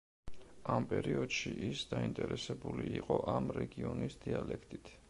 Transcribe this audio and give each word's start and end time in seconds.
ამ 0.75 0.87
პერიოდში 0.93 1.53
ის 1.67 1.85
დაინტერესებული 1.93 2.87
იყო 3.03 3.23
ამ 3.39 3.55
რეგიონის 3.61 4.21
დიალექტით. 4.27 4.95